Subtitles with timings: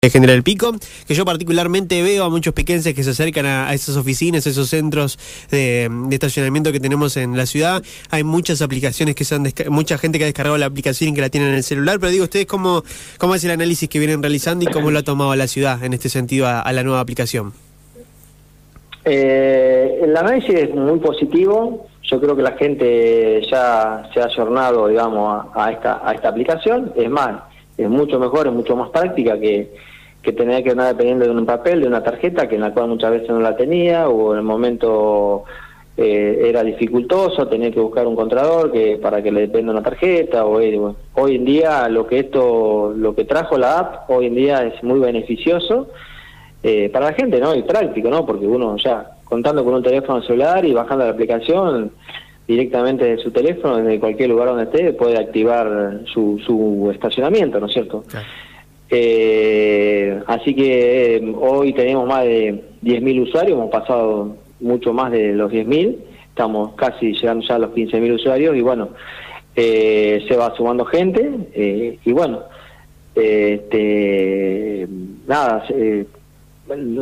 [0.00, 0.70] General Pico,
[1.08, 4.68] que yo particularmente veo a muchos piquenses que se acercan a, esas oficinas, a esos
[4.68, 5.18] centros
[5.50, 7.82] de, estacionamiento que tenemos en la ciudad.
[8.12, 11.20] Hay muchas aplicaciones que se han mucha gente que ha descargado la aplicación y que
[11.20, 12.84] la tienen en el celular, pero digo, ¿ustedes cómo,
[13.18, 15.92] cómo es el análisis que vienen realizando y cómo lo ha tomado la ciudad en
[15.92, 17.52] este sentido a, la nueva aplicación?
[19.04, 21.88] Eh, el análisis es muy positivo.
[22.04, 26.92] Yo creo que la gente ya se ha ayornado, digamos, a, esta, a esta aplicación.
[26.94, 27.48] Es más,
[27.78, 29.70] es mucho mejor, es mucho más práctica que,
[30.20, 32.88] que tener que andar dependiendo de un papel, de una tarjeta, que en la cual
[32.88, 35.44] muchas veces no la tenía, o en el momento
[35.96, 40.44] eh, era dificultoso, tener que buscar un contrador que para que le dependa una tarjeta,
[40.44, 40.78] o eh,
[41.14, 44.82] hoy en día lo que esto, lo que trajo la app, hoy en día es
[44.82, 45.88] muy beneficioso
[46.62, 47.54] eh, para la gente, ¿no?
[47.54, 48.26] Y práctico, ¿no?
[48.26, 51.92] Porque uno ya contando con un teléfono celular y bajando la aplicación,
[52.48, 57.66] directamente de su teléfono, desde cualquier lugar donde esté, puede activar su, su estacionamiento, ¿no
[57.66, 58.04] es cierto?
[58.90, 65.34] Eh, así que eh, hoy tenemos más de 10.000 usuarios, hemos pasado mucho más de
[65.34, 65.94] los 10.000,
[66.30, 68.88] estamos casi llegando ya a los 15.000 usuarios y bueno,
[69.54, 72.44] eh, se va sumando gente eh, y bueno,
[73.14, 74.88] este,
[75.26, 75.66] nada,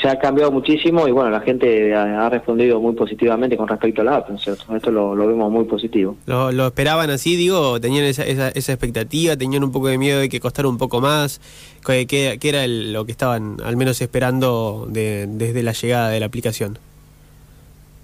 [0.00, 4.04] se ha cambiado muchísimo y bueno, la gente ha, respondido muy positivamente con respecto a
[4.04, 4.76] la app, cierto?
[4.76, 6.16] Esto lo, vemos muy positivo.
[6.26, 7.80] ¿Lo, esperaban así, digo?
[7.80, 9.36] ¿Tenían esa, esa, expectativa?
[9.36, 11.40] ¿Tenían un poco de miedo de que costara un poco más?
[11.86, 16.78] ¿Qué, qué, era lo que estaban al menos esperando desde la llegada de la aplicación?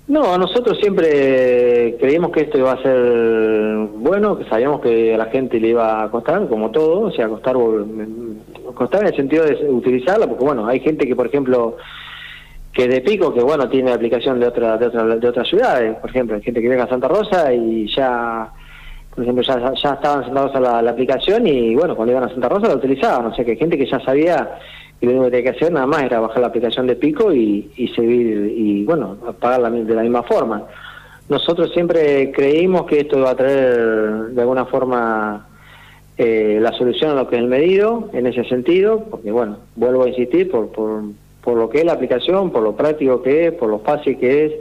[0.07, 5.27] No, nosotros siempre creímos que esto iba a ser bueno, que sabíamos que a la
[5.27, 7.57] gente le iba a costar, como todo, o sea, costar,
[8.75, 11.79] costar en el sentido de utilizarla, porque bueno, hay gente que, por ejemplo,
[12.71, 16.11] que de pico, que bueno, tiene aplicación de, otra, de, otra, de otras ciudades, por
[16.11, 18.53] ejemplo, hay gente que llega a Santa Rosa y ya,
[19.15, 22.29] por ejemplo, ya, ya estaban sentados a la, la, aplicación y bueno, cuando iban a
[22.29, 24.59] Santa Rosa la utilizaban, o sea, que hay gente que ya sabía
[25.05, 27.71] lo único que tenía que hacer nada más era bajar la aplicación de Pico y,
[27.77, 30.67] y seguir, y bueno, pagarla de la misma forma.
[31.29, 33.77] Nosotros siempre creímos que esto iba a traer
[34.31, 35.47] de alguna forma
[36.19, 40.05] eh, la solución a lo que es el medido, en ese sentido, porque bueno, vuelvo
[40.05, 41.03] a insistir por, por,
[41.43, 44.45] por lo que es la aplicación, por lo práctico que es, por lo fácil que
[44.45, 44.53] es,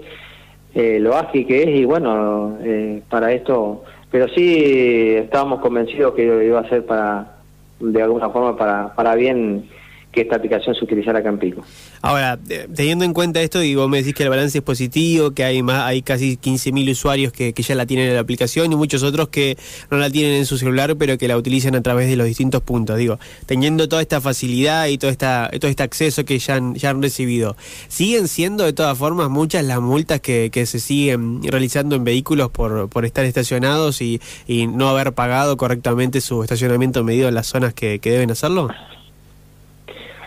[0.73, 6.45] eh, lo ágil que es, y bueno, eh, para esto, pero sí estábamos convencidos que
[6.45, 7.35] iba a ser para,
[7.79, 9.65] de alguna forma, para, para bien
[10.13, 11.63] que esta aplicación se utilizara acá en Pico.
[12.01, 12.39] Ahora,
[12.75, 15.83] teniendo en cuenta esto, digo, me decís que el balance es positivo, que hay más,
[15.83, 19.57] hay casi 15.000 usuarios que, ya la tienen en la aplicación y muchos otros que
[19.89, 22.61] no la tienen en su celular, pero que la utilizan a través de los distintos
[22.61, 22.97] puntos.
[22.97, 26.91] Digo, teniendo toda esta facilidad y todo, esta, todo este acceso que ya han, ya
[26.91, 27.55] han recibido,
[27.87, 32.51] ¿siguen siendo de todas formas muchas las multas que, que se siguen realizando en vehículos
[32.51, 37.47] por, por estar estacionados y, y no haber pagado correctamente su estacionamiento medido en las
[37.47, 38.69] zonas que, que deben hacerlo?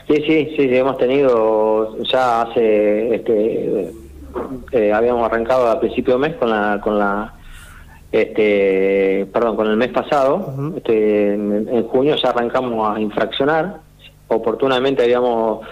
[0.09, 3.93] Sí, sí, sí, hemos tenido ya hace, este,
[4.71, 7.35] eh, habíamos arrancado a principio de mes con la, con la,
[8.13, 13.81] este, perdón, con el mes pasado, este, en, junio ya arrancamos a infraccionar,
[14.29, 15.67] oportunamente habíamos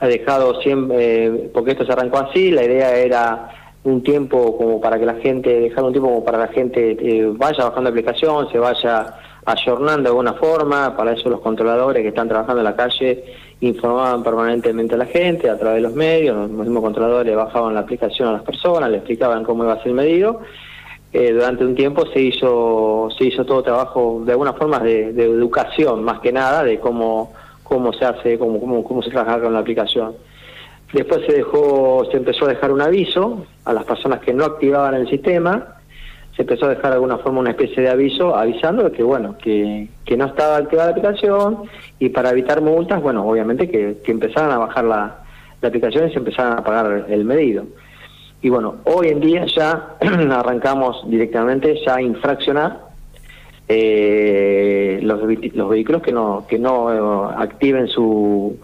[0.00, 3.50] dejado siempre, eh, porque esto se arrancó así, la idea era
[3.84, 7.30] un tiempo como para que la gente, dejar un tiempo como para la gente eh,
[7.36, 9.14] vaya bajando aplicación, se vaya
[9.44, 13.24] ayornando de alguna forma, para eso los controladores que están trabajando en la calle
[13.60, 17.80] informaban permanentemente a la gente a través de los medios, los mismos controladores bajaban la
[17.80, 20.40] aplicación a las personas, le explicaban cómo iba a ser el medido.
[21.12, 26.04] Eh, durante un tiempo se hizo se hizo todo trabajo de alguna forma de, educación
[26.04, 29.60] más que nada de cómo cómo se hace cómo cómo, cómo se trabaja con la
[29.60, 30.14] aplicación
[30.92, 34.94] después se dejó se empezó a dejar un aviso a las personas que no activaban
[34.94, 35.75] el sistema
[36.36, 39.88] se empezó a dejar de alguna forma una especie de aviso avisando que bueno que,
[40.04, 41.62] que no estaba activada la aplicación
[41.98, 45.16] y para evitar multas bueno obviamente que, que empezaran a bajar la,
[45.62, 47.64] la aplicación y se empezaran a pagar el medido.
[48.42, 52.80] Y bueno hoy en día ya arrancamos directamente ya a infraccionar
[53.68, 55.20] eh, los,
[55.54, 58.58] los vehículos que no que no eh, activen su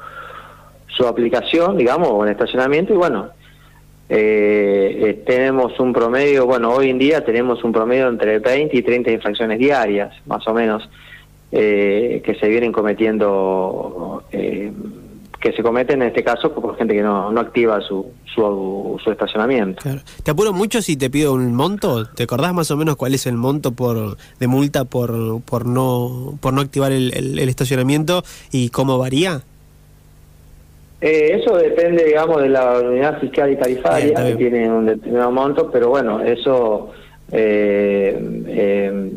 [0.89, 3.31] su aplicación digamos o en estacionamiento y bueno
[4.15, 8.83] eh, eh, tenemos un promedio, bueno, hoy en día tenemos un promedio entre 20 y
[8.83, 10.89] 30 infracciones diarias, más o menos,
[11.51, 14.73] eh, que se vienen cometiendo, eh,
[15.41, 19.83] que se cometen en este caso por gente que no, no activa su, su, estacionamiento.
[20.23, 23.27] Te apuro mucho si te pido un monto, ¿te acordás más o menos cuál es
[23.27, 28.69] el monto por de multa por, por, no, por no activar el, el estacionamiento y
[28.69, 29.43] cómo varía?
[31.03, 35.69] Eh, eso depende, digamos, de la unidad fiscal y tarifaria, que tiene un determinado monto,
[35.69, 36.93] pero bueno, eso
[37.33, 38.17] eh,
[38.47, 39.11] eh,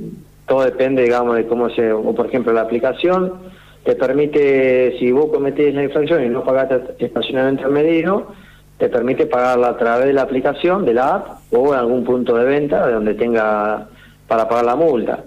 [0.48, 3.34] todo depende, digamos, de cómo se, o por ejemplo, la aplicación
[3.84, 8.32] te permite, si vos cometés la infracción y no pagaste estacionamiento medido,
[8.80, 12.36] te permite pagarla a través de la aplicación, de la app, o en algún punto
[12.36, 13.88] de venta de donde tenga
[14.28, 15.24] para pagar la multa.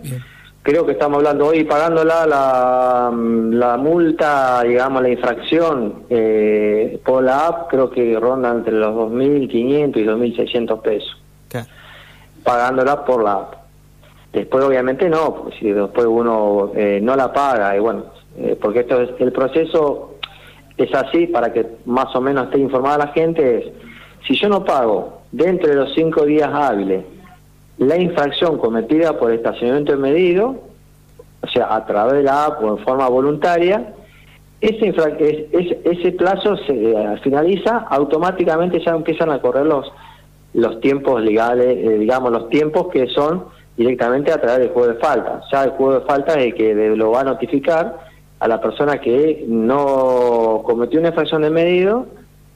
[0.68, 7.46] Creo que estamos hablando hoy pagándola la, la multa, digamos, la infracción eh, por la
[7.46, 11.16] app, creo que ronda entre los 2.500 y 2.600 pesos.
[12.44, 13.54] Pagándola por la app.
[14.30, 18.04] Después, obviamente, no, porque si después uno eh, no la paga, y bueno,
[18.36, 20.16] eh, porque esto es el proceso
[20.76, 23.64] es así para que más o menos esté informada la gente es
[24.26, 27.04] si yo no pago dentro de los cinco días hábiles
[27.78, 30.56] la infracción cometida por estacionamiento medido
[31.40, 33.94] o sea a través de la app o en forma voluntaria
[34.60, 34.92] ese,
[35.84, 39.90] ese plazo se eh, finaliza automáticamente ya empiezan a correr los
[40.54, 43.44] los tiempos legales eh, digamos los tiempos que son
[43.78, 45.40] directamente a través del juego de falta.
[45.50, 47.96] Ya el juego de falta es el que lo va a notificar
[48.40, 52.06] a la persona que no cometió una infracción de medido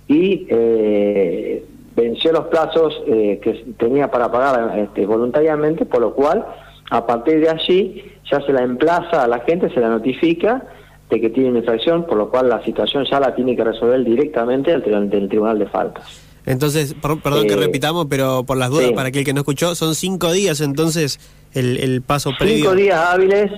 [0.09, 1.65] y eh,
[1.97, 6.45] venció los plazos eh, que tenía para pagar este, voluntariamente, por lo cual
[6.91, 10.65] a partir de allí ya se la emplaza a la gente, se la notifica
[11.11, 14.03] de que tiene una infracción, por lo cual la situación ya la tiene que resolver
[14.05, 16.23] directamente del, del Tribunal de Faltas.
[16.45, 19.95] Entonces, perdón que eh, repitamos, pero por las dudas, para aquel que no escuchó, son
[19.95, 21.21] cinco días entonces
[21.55, 22.57] el, el paso previo.
[22.57, 23.53] Cinco días hábiles,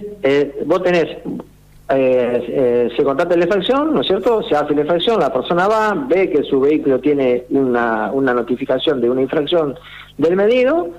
[0.66, 1.06] vos tenés
[1.90, 4.42] eh, eh, se contrata la infracción, ¿no es cierto?
[4.42, 9.00] Se hace la infracción, la persona va, ve que su vehículo tiene una, una notificación
[9.00, 9.74] de una infracción
[10.16, 10.90] del medido,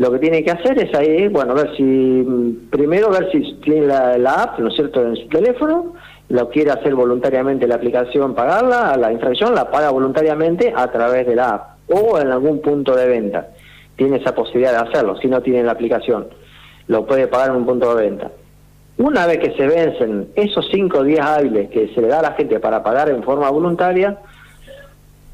[0.00, 2.24] lo que tiene que hacer es ahí, bueno, ver si,
[2.70, 5.94] primero ver si tiene la, app, ¿no es cierto?, en su teléfono,
[6.30, 11.34] lo quiere hacer voluntariamente la aplicación, pagarla, la infracción la paga voluntariamente a través de
[11.36, 13.48] la app o en algún punto de venta.
[13.96, 16.28] Tiene esa posibilidad de hacerlo, si no tiene la aplicación,
[16.86, 18.30] lo puede pagar en un punto de venta.
[19.00, 22.32] Una vez que se vencen esos cinco días hábiles que se le da a la
[22.32, 24.18] gente para pagar en forma voluntaria,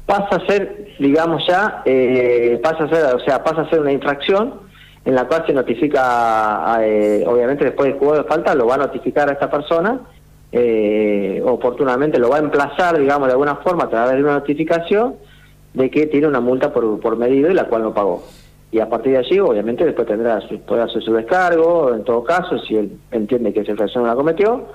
[0.05, 3.91] pasa a ser, digamos ya, eh, pasa a ser, o sea, pasa a ser una
[3.91, 4.53] infracción
[5.03, 8.77] en la cual se notifica, eh, obviamente después del juego de falta, lo va a
[8.77, 9.99] notificar a esta persona,
[10.53, 15.15] eh, oportunamente lo va a emplazar, digamos, de alguna forma a través de una notificación
[15.73, 18.23] de que tiene una multa por, por medido y la cual no pagó
[18.71, 22.59] y a partir de allí obviamente después tendrá su, hacer su descargo en todo caso
[22.59, 24.65] si él entiende que esa infracción la cometió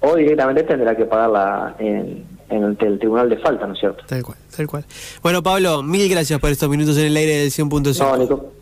[0.00, 4.02] o directamente tendrá que pagarla en, en el, tribunal de falta, ¿no es cierto?
[4.06, 4.84] Tal cual, tal cual.
[5.22, 7.98] Bueno, Pablo, mil gracias por estos minutos en el aire del 100.5.
[7.98, 8.52] No, Nico.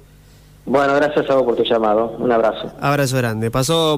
[0.66, 2.16] Bueno, gracias a vos por tu llamado.
[2.18, 2.70] Un abrazo.
[2.78, 3.50] Abrazo grande.
[3.50, 3.96] Pasó